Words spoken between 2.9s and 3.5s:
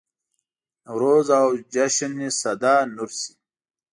نور شي.